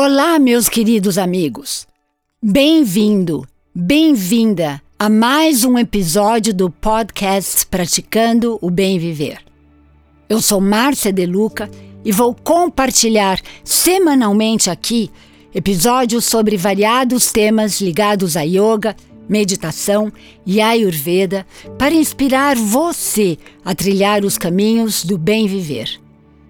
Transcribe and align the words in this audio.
Olá, 0.00 0.38
meus 0.38 0.68
queridos 0.68 1.18
amigos. 1.18 1.84
Bem-vindo, 2.40 3.44
bem-vinda 3.74 4.80
a 4.96 5.08
mais 5.08 5.64
um 5.64 5.76
episódio 5.76 6.54
do 6.54 6.70
podcast 6.70 7.66
Praticando 7.66 8.60
o 8.62 8.70
Bem 8.70 8.96
Viver. 8.96 9.40
Eu 10.28 10.40
sou 10.40 10.60
Márcia 10.60 11.12
De 11.12 11.26
Luca 11.26 11.68
e 12.04 12.12
vou 12.12 12.32
compartilhar 12.32 13.40
semanalmente 13.64 14.70
aqui 14.70 15.10
episódios 15.52 16.24
sobre 16.26 16.56
variados 16.56 17.32
temas 17.32 17.80
ligados 17.80 18.36
a 18.36 18.42
yoga, 18.42 18.94
meditação 19.28 20.12
e 20.46 20.60
ayurveda 20.60 21.44
para 21.76 21.92
inspirar 21.92 22.54
você 22.54 23.36
a 23.64 23.74
trilhar 23.74 24.24
os 24.24 24.38
caminhos 24.38 25.04
do 25.04 25.18
bem 25.18 25.48
viver. 25.48 26.00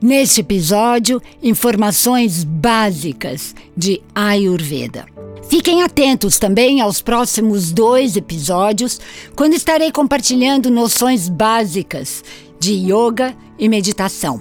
Neste 0.01 0.43
episódio, 0.43 1.21
informações 1.43 2.45
básicas 2.45 3.53
de 3.77 4.01
Ayurveda. 4.15 5.07
Fiquem 5.49 5.83
atentos 5.83 6.39
também 6.39 6.81
aos 6.81 7.03
próximos 7.03 7.73
dois 7.73 8.17
episódios, 8.17 9.01
quando 9.35 9.55
estarei 9.55 9.91
compartilhando 9.91 10.71
noções 10.71 11.29
básicas 11.29 12.23
de 12.61 12.75
yoga 12.75 13.35
e 13.59 13.69
meditação, 13.69 14.41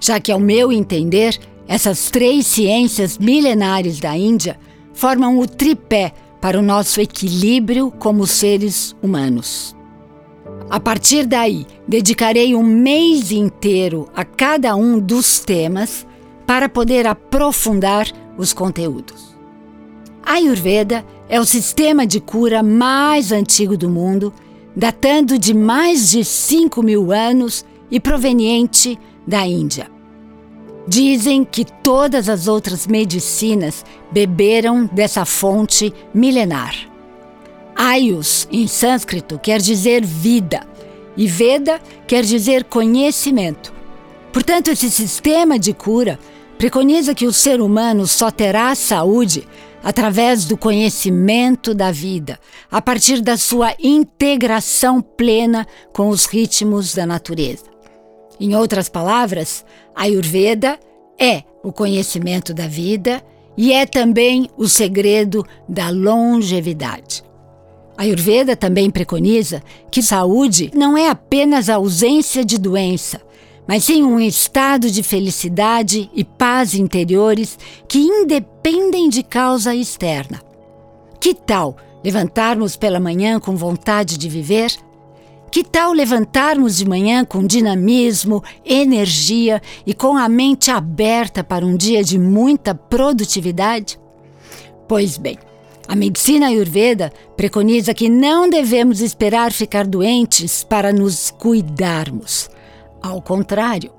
já 0.00 0.18
que, 0.18 0.32
ao 0.32 0.40
meu 0.40 0.72
entender, 0.72 1.38
essas 1.68 2.10
três 2.10 2.44
ciências 2.48 3.18
milenares 3.18 4.00
da 4.00 4.16
Índia 4.16 4.58
formam 4.92 5.38
o 5.38 5.46
tripé 5.46 6.12
para 6.40 6.58
o 6.58 6.62
nosso 6.62 7.00
equilíbrio 7.00 7.92
como 7.92 8.26
seres 8.26 8.96
humanos. 9.00 9.77
A 10.70 10.78
partir 10.78 11.26
daí, 11.26 11.66
dedicarei 11.86 12.54
um 12.54 12.62
mês 12.62 13.32
inteiro 13.32 14.08
a 14.14 14.24
cada 14.24 14.76
um 14.76 14.98
dos 14.98 15.40
temas 15.40 16.06
para 16.46 16.68
poder 16.68 17.06
aprofundar 17.06 18.06
os 18.36 18.52
conteúdos. 18.52 19.36
A 20.22 20.34
Ayurveda 20.34 21.04
é 21.28 21.40
o 21.40 21.44
sistema 21.44 22.06
de 22.06 22.20
cura 22.20 22.62
mais 22.62 23.32
antigo 23.32 23.76
do 23.76 23.88
mundo, 23.88 24.32
datando 24.76 25.38
de 25.38 25.54
mais 25.54 26.10
de 26.10 26.24
5 26.24 26.82
mil 26.82 27.12
anos 27.12 27.64
e 27.90 27.98
proveniente 27.98 28.98
da 29.26 29.46
Índia. 29.46 29.90
Dizem 30.86 31.44
que 31.44 31.64
todas 31.64 32.28
as 32.28 32.48
outras 32.48 32.86
medicinas 32.86 33.84
beberam 34.10 34.86
dessa 34.86 35.24
fonte 35.24 35.92
milenar. 36.14 36.87
Ayus, 37.80 38.48
em 38.50 38.66
sânscrito, 38.66 39.38
quer 39.38 39.60
dizer 39.60 40.04
vida, 40.04 40.66
e 41.16 41.28
Veda 41.28 41.80
quer 42.08 42.24
dizer 42.24 42.64
conhecimento. 42.64 43.72
Portanto, 44.32 44.68
esse 44.68 44.90
sistema 44.90 45.56
de 45.60 45.72
cura 45.72 46.18
preconiza 46.58 47.14
que 47.14 47.24
o 47.24 47.32
ser 47.32 47.60
humano 47.60 48.04
só 48.04 48.32
terá 48.32 48.74
saúde 48.74 49.46
através 49.80 50.44
do 50.44 50.56
conhecimento 50.56 51.72
da 51.72 51.92
vida, 51.92 52.40
a 52.68 52.82
partir 52.82 53.20
da 53.20 53.36
sua 53.36 53.72
integração 53.78 55.00
plena 55.00 55.64
com 55.92 56.08
os 56.08 56.26
ritmos 56.26 56.96
da 56.96 57.06
natureza. 57.06 57.66
Em 58.40 58.56
outras 58.56 58.88
palavras, 58.88 59.64
a 59.94 60.02
Ayurveda 60.02 60.80
é 61.16 61.44
o 61.62 61.72
conhecimento 61.72 62.52
da 62.52 62.66
vida 62.66 63.22
e 63.56 63.72
é 63.72 63.86
também 63.86 64.50
o 64.56 64.68
segredo 64.68 65.46
da 65.68 65.90
longevidade. 65.90 67.27
A 67.98 68.02
Ayurveda 68.02 68.54
também 68.54 68.92
preconiza 68.92 69.60
que 69.90 70.04
saúde 70.04 70.70
não 70.72 70.96
é 70.96 71.08
apenas 71.08 71.68
a 71.68 71.74
ausência 71.74 72.44
de 72.44 72.56
doença, 72.56 73.20
mas 73.66 73.82
sim 73.82 74.04
um 74.04 74.20
estado 74.20 74.88
de 74.88 75.02
felicidade 75.02 76.08
e 76.14 76.22
paz 76.22 76.76
interiores 76.76 77.58
que 77.88 77.98
independem 77.98 79.08
de 79.08 79.24
causa 79.24 79.74
externa. 79.74 80.40
Que 81.18 81.34
tal 81.34 81.76
levantarmos 82.04 82.76
pela 82.76 83.00
manhã 83.00 83.40
com 83.40 83.56
vontade 83.56 84.16
de 84.16 84.28
viver? 84.28 84.70
Que 85.50 85.64
tal 85.64 85.92
levantarmos 85.92 86.76
de 86.76 86.88
manhã 86.88 87.24
com 87.24 87.44
dinamismo, 87.44 88.44
energia 88.64 89.60
e 89.84 89.92
com 89.92 90.16
a 90.16 90.28
mente 90.28 90.70
aberta 90.70 91.42
para 91.42 91.66
um 91.66 91.76
dia 91.76 92.04
de 92.04 92.16
muita 92.16 92.76
produtividade? 92.76 93.98
Pois 94.86 95.18
bem, 95.18 95.36
a 95.88 95.96
medicina 95.96 96.48
ayurveda 96.48 97.10
preconiza 97.34 97.94
que 97.94 98.10
não 98.10 98.50
devemos 98.50 99.00
esperar 99.00 99.50
ficar 99.50 99.86
doentes 99.86 100.62
para 100.62 100.92
nos 100.92 101.30
cuidarmos. 101.30 102.50
Ao 103.00 103.22
contrário, 103.22 103.90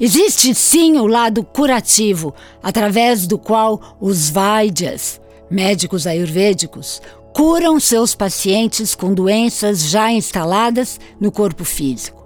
existe 0.00 0.54
sim 0.54 0.96
o 0.96 1.06
lado 1.06 1.44
curativo, 1.44 2.34
através 2.62 3.26
do 3.26 3.38
qual 3.38 3.78
os 4.00 4.30
Vaidyas, 4.30 5.20
médicos 5.50 6.06
ayurvédicos, 6.06 7.02
curam 7.34 7.78
seus 7.78 8.14
pacientes 8.14 8.94
com 8.94 9.12
doenças 9.12 9.90
já 9.90 10.10
instaladas 10.10 10.98
no 11.20 11.30
corpo 11.30 11.62
físico. 11.62 12.24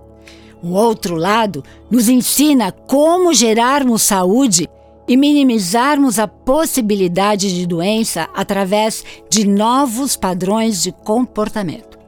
O 0.63 0.75
outro 0.75 1.17
lado 1.17 1.65
nos 1.91 2.09
ensina 2.09 2.71
como 2.71 3.35
gerarmos 3.35 4.03
saúde 4.03 4.69
e 5.09 5.17
minimizarmos 5.17 6.19
a 6.19 6.29
possibilidade 6.29 7.55
de 7.55 7.67
doença 7.67 8.29
através 8.35 9.03
de 9.31 9.49
novos 9.49 10.15
padrões 10.15 10.83
de 10.83 10.93
comportamento. 10.93 11.99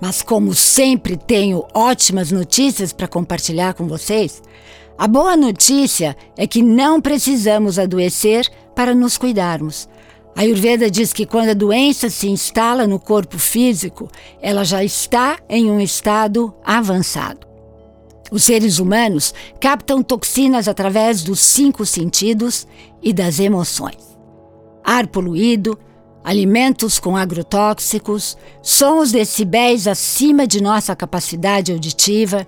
Mas, 0.00 0.22
como 0.22 0.54
sempre 0.54 1.16
tenho 1.16 1.66
ótimas 1.74 2.30
notícias 2.30 2.92
para 2.92 3.08
compartilhar 3.08 3.74
com 3.74 3.86
vocês, 3.86 4.40
a 4.96 5.06
boa 5.08 5.36
notícia 5.36 6.16
é 6.36 6.46
que 6.46 6.62
não 6.62 7.00
precisamos 7.00 7.78
adoecer 7.78 8.48
para 8.74 8.94
nos 8.94 9.18
cuidarmos. 9.18 9.88
A 10.36 10.42
Ayurveda 10.42 10.90
diz 10.90 11.12
que 11.12 11.26
quando 11.26 11.50
a 11.50 11.54
doença 11.54 12.08
se 12.08 12.28
instala 12.28 12.86
no 12.86 12.98
corpo 12.98 13.38
físico, 13.38 14.08
ela 14.40 14.64
já 14.64 14.82
está 14.84 15.38
em 15.48 15.70
um 15.70 15.80
estado 15.80 16.54
avançado. 16.64 17.49
Os 18.30 18.44
seres 18.44 18.78
humanos 18.78 19.34
captam 19.60 20.02
toxinas 20.02 20.68
através 20.68 21.22
dos 21.22 21.40
cinco 21.40 21.84
sentidos 21.84 22.66
e 23.02 23.12
das 23.12 23.40
emoções. 23.40 24.16
Ar 24.84 25.06
poluído, 25.06 25.78
alimentos 26.22 26.98
com 26.98 27.16
agrotóxicos, 27.16 28.36
sons 28.62 29.10
decibéis 29.10 29.86
acima 29.86 30.46
de 30.46 30.62
nossa 30.62 30.94
capacidade 30.94 31.72
auditiva, 31.72 32.46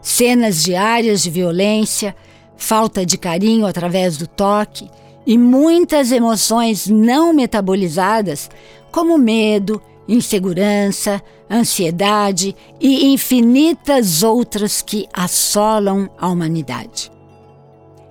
cenas 0.00 0.62
diárias 0.62 1.22
de 1.22 1.30
violência, 1.30 2.16
falta 2.56 3.04
de 3.04 3.18
carinho 3.18 3.66
através 3.66 4.16
do 4.16 4.26
toque 4.26 4.88
e 5.26 5.36
muitas 5.36 6.10
emoções 6.10 6.86
não 6.86 7.34
metabolizadas, 7.34 8.50
como 8.90 9.18
medo, 9.18 9.82
insegurança, 10.08 11.22
ansiedade 11.50 12.56
e 12.80 13.12
infinitas 13.12 14.22
outras 14.22 14.80
que 14.80 15.06
assolam 15.12 16.08
a 16.18 16.28
humanidade. 16.28 17.12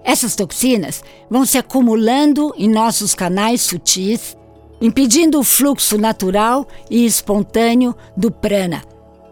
Essas 0.03 0.35
toxinas 0.35 1.03
vão 1.30 1.46
se 1.46 1.58
acumulando 1.58 2.53
em 2.58 2.69
nossos 2.69 3.13
canais 3.13 3.62
sutis, 3.62 4.38
impedindo 4.80 5.40
o 5.40 5.44
fluxo 5.44 5.97
natural 5.97 6.66
e 6.90 7.06
espontâneo 7.06 7.96
do 8.16 8.31
prana, 8.31 8.84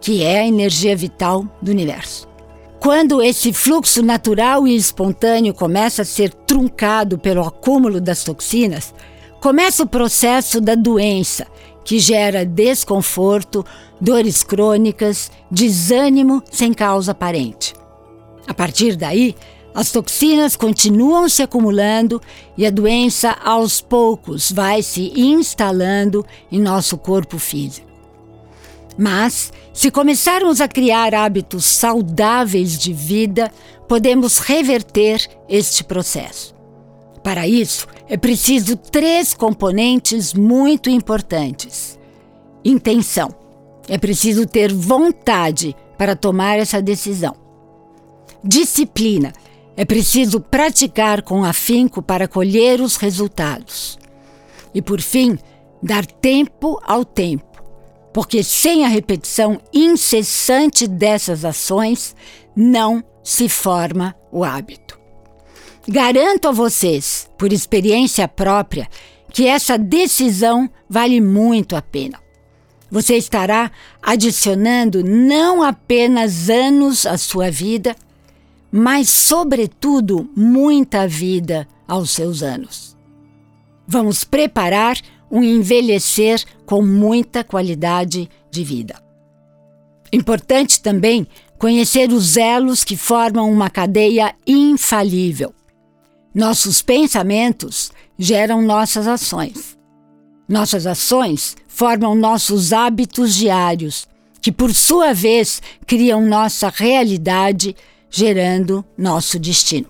que 0.02 0.24
é 0.24 0.40
a 0.40 0.48
energia 0.48 0.96
vital 0.96 1.46
do 1.62 1.72
universo. 1.72 2.28
Quando 2.80 3.22
esse 3.22 3.54
fluxo 3.54 4.04
natural 4.04 4.68
e 4.68 4.76
espontâneo 4.76 5.54
começa 5.54 6.02
a 6.02 6.06
ser 6.06 6.34
truncado 6.34 7.18
pelo 7.18 7.42
acúmulo 7.42 8.02
das 8.02 8.24
toxinas, 8.24 8.94
começa 9.40 9.84
o 9.84 9.88
processo 9.88 10.60
da 10.60 10.76
doença, 10.76 11.48
que 11.86 12.00
gera 12.00 12.44
desconforto, 12.44 13.64
dores 14.02 14.44
crônicas, 14.44 15.32
desânimo 15.50 16.44
sem 16.52 16.74
causa 16.74 17.12
aparente. 17.12 17.74
A 18.48 18.54
partir 18.54 18.96
daí, 18.96 19.36
as 19.74 19.92
toxinas 19.92 20.56
continuam 20.56 21.30
se 21.30 21.44
acumulando 21.44 22.22
e 22.58 22.66
a 22.66 22.72
doença 22.72 23.32
aos 23.44 23.82
poucos 23.82 24.52
vai 24.52 24.82
se 24.82 25.12
instalando 25.16 26.26
em 26.52 26.60
nosso 26.60 26.98
corpo 26.98 27.38
físico. 27.38 27.86
Mas, 28.98 29.52
se 29.74 29.92
começarmos 29.92 30.62
a 30.62 30.68
criar 30.70 31.14
hábitos 31.14 31.66
saudáveis 31.66 32.80
de 32.80 32.94
vida, 32.94 33.52
podemos 33.88 34.38
reverter 34.38 35.22
este 35.50 35.84
processo. 35.84 36.55
Para 37.26 37.48
isso, 37.48 37.88
é 38.08 38.18
preciso 38.18 38.78
três 38.78 39.34
componentes 39.34 40.32
muito 40.32 40.92
importantes: 40.92 41.98
intenção. 42.64 43.34
É 43.90 43.98
preciso 43.98 44.46
ter 44.46 44.72
vontade 44.72 45.76
para 45.98 46.16
tomar 46.16 46.60
essa 46.60 46.80
decisão. 46.80 47.36
Disciplina. 48.44 49.34
É 49.76 49.84
preciso 49.84 50.40
praticar 50.40 51.24
com 51.24 51.44
afinco 51.44 52.00
para 52.00 52.28
colher 52.28 52.80
os 52.80 52.96
resultados. 52.96 53.98
E 54.72 54.80
por 54.80 55.02
fim, 55.02 55.36
dar 55.82 56.06
tempo 56.06 56.80
ao 56.86 57.04
tempo, 57.04 57.64
porque 58.14 58.44
sem 58.44 58.86
a 58.86 58.88
repetição 58.88 59.60
incessante 59.74 60.88
dessas 60.88 61.44
ações, 61.44 62.16
não 62.56 63.04
se 63.24 63.50
forma 63.50 64.16
o 64.32 64.44
hábito. 64.44 64.86
Garanto 65.88 66.48
a 66.48 66.52
vocês, 66.52 67.15
por 67.38 67.52
experiência 67.54 68.28
própria, 68.28 68.88
que 69.32 69.48
essa 69.48 69.78
decisão 69.78 70.70
vale 70.90 71.20
muito 71.20 71.76
a 71.76 71.82
pena. 71.82 72.20
Você 72.90 73.18
estará 73.18 73.72
adicionando 74.02 75.04
não 75.04 75.62
apenas 75.62 76.50
anos 76.50 77.06
à 77.06 77.18
sua 77.18 77.52
vida, 77.52 77.96
mas, 78.72 79.10
sobretudo, 79.10 80.30
muita 80.36 81.08
vida 81.08 81.68
aos 81.88 82.12
seus 82.12 82.44
anos. 82.44 82.96
Vamos 83.88 84.24
preparar 84.24 84.98
um 85.30 85.44
envelhecer 85.44 86.44
com 86.66 86.82
muita 86.82 87.44
qualidade 87.44 88.30
de 88.50 88.64
vida. 88.64 88.96
Importante 90.12 90.82
também 90.82 91.28
conhecer 91.58 92.12
os 92.12 92.38
elos 92.38 92.84
que 92.84 92.96
formam 92.96 93.52
uma 93.52 93.70
cadeia 93.70 94.34
infalível. 94.46 95.54
Nossos 96.36 96.82
pensamentos 96.82 97.94
geram 98.20 98.62
nossas 98.62 99.08
ações. 99.08 99.78
Nossas 100.50 100.86
ações 100.86 101.56
formam 101.66 102.14
nossos 102.14 102.74
hábitos 102.74 103.34
diários, 103.34 104.06
que 104.42 104.52
por 104.52 104.74
sua 104.74 105.14
vez 105.14 105.62
criam 105.88 106.22
nossa 106.26 106.68
realidade, 106.68 107.74
gerando 108.10 108.84
nosso 108.98 109.40
destino. 109.40 109.88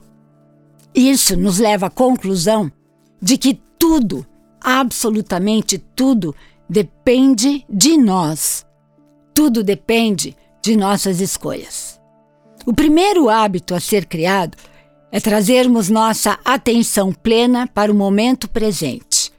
Isso 0.94 1.36
nos 1.36 1.58
leva 1.58 1.88
à 1.88 1.90
conclusão 1.90 2.72
de 3.20 3.40
que 3.40 3.60
tudo, 3.80 4.24
absolutamente 4.62 5.80
tudo, 5.96 6.36
depende 6.70 7.66
de 7.68 7.98
nós. 7.98 8.64
Tudo 9.34 9.64
depende 9.64 10.38
de 10.62 10.78
nossas 10.78 11.20
escolhas. 11.22 12.00
O 12.68 12.74
primeiro 12.74 13.30
hábito 13.30 13.74
a 13.74 13.80
ser 13.80 14.06
criado 14.06 14.56
é 15.16 15.20
trazermos 15.22 15.88
nossa 15.88 16.38
atenção 16.44 17.14
plena 17.14 17.66
para 17.74 17.90
o 17.90 17.96
momento 17.96 18.50
presente, 18.50 19.32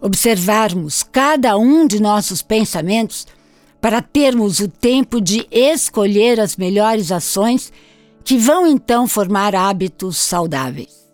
observarmos 0.00 1.02
cada 1.02 1.54
um 1.58 1.86
de 1.86 2.00
nossos 2.00 2.40
pensamentos 2.40 3.26
para 3.78 4.00
termos 4.00 4.58
o 4.58 4.68
tempo 4.68 5.20
de 5.20 5.46
escolher 5.50 6.40
as 6.40 6.56
melhores 6.56 7.12
ações 7.12 7.70
que 8.24 8.38
vão 8.38 8.66
então 8.66 9.06
formar 9.06 9.54
hábitos 9.54 10.16
saudáveis. 10.16 11.06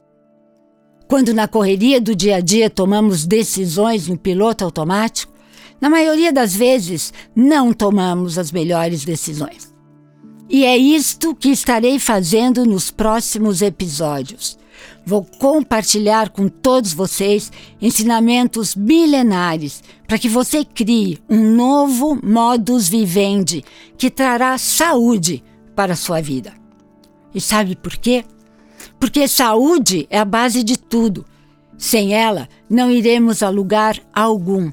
Quando 1.08 1.34
na 1.34 1.49
correria 1.49 2.00
do 2.00 2.14
dia 2.14 2.37
a 2.37 2.40
dia 2.40 2.70
tomamos 2.70 3.26
decisões 3.26 4.06
no 4.06 4.16
piloto 4.16 4.64
automático, 4.64 5.32
na 5.81 5.90
maioria 5.90 6.32
das 6.32 6.55
vezes 6.55 7.12
não 7.34 7.72
tomamos 7.72 8.38
as 8.38 8.52
melhores 8.52 9.05
decisões. 9.05 9.74
E 10.49 10.64
é 10.64 10.76
isto 10.76 11.35
que 11.35 11.49
estarei 11.49 11.99
fazendo 11.99 12.64
nos 12.64 12.91
próximos 12.91 13.62
episódios. 13.62 14.58
Vou 15.06 15.25
compartilhar 15.25 16.31
com 16.31 16.49
todos 16.49 16.93
vocês 16.93 17.50
ensinamentos 17.81 18.75
milenares 18.75 19.82
para 20.06 20.19
que 20.19 20.29
você 20.29 20.64
crie 20.64 21.19
um 21.29 21.55
novo 21.55 22.19
modus 22.23 22.88
vivendi 22.88 23.64
que 23.96 24.11
trará 24.11 24.56
saúde 24.58 25.43
para 25.75 25.94
a 25.94 25.96
sua 25.96 26.20
vida. 26.20 26.52
E 27.35 27.40
sabe 27.40 27.75
por 27.75 27.97
quê? 27.97 28.25
Porque 28.99 29.26
saúde 29.26 30.06
é 30.11 30.19
a 30.19 30.25
base 30.25 30.62
de 30.62 30.79
tudo. 30.79 31.25
Sem 31.76 32.14
ela, 32.14 32.49
não 32.69 32.90
iremos 32.90 33.43
a 33.43 33.49
lugar 33.49 33.99
algum. 34.12 34.70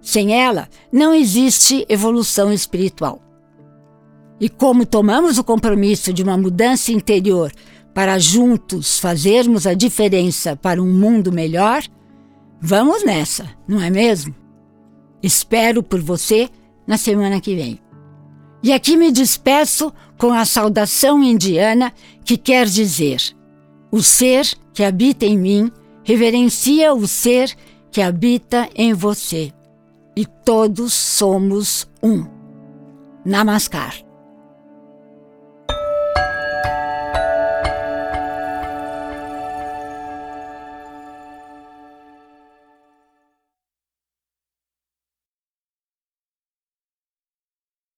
Sem 0.00 0.34
ela, 0.34 0.68
não 0.92 1.14
existe 1.14 1.84
evolução 1.88 2.52
espiritual. 2.52 3.23
E 4.44 4.48
como 4.50 4.84
tomamos 4.84 5.38
o 5.38 5.42
compromisso 5.42 6.12
de 6.12 6.22
uma 6.22 6.36
mudança 6.36 6.92
interior 6.92 7.50
para 7.94 8.18
juntos 8.18 8.98
fazermos 8.98 9.66
a 9.66 9.72
diferença 9.72 10.54
para 10.54 10.82
um 10.82 10.92
mundo 10.92 11.32
melhor, 11.32 11.82
vamos 12.60 13.02
nessa, 13.02 13.48
não 13.66 13.80
é 13.80 13.88
mesmo? 13.88 14.34
Espero 15.22 15.82
por 15.82 15.98
você 15.98 16.50
na 16.86 16.98
semana 16.98 17.40
que 17.40 17.56
vem. 17.56 17.80
E 18.62 18.70
aqui 18.70 18.98
me 18.98 19.10
despeço 19.10 19.90
com 20.18 20.30
a 20.30 20.44
saudação 20.44 21.24
indiana 21.24 21.90
que 22.22 22.36
quer 22.36 22.66
dizer: 22.66 23.22
O 23.90 24.02
ser 24.02 24.46
que 24.74 24.84
habita 24.84 25.24
em 25.24 25.38
mim 25.38 25.72
reverencia 26.02 26.92
o 26.92 27.08
ser 27.08 27.50
que 27.90 28.02
habita 28.02 28.68
em 28.74 28.92
você. 28.92 29.50
E 30.14 30.26
todos 30.26 30.92
somos 30.92 31.88
um. 32.02 32.26
Namaskar. 33.24 34.04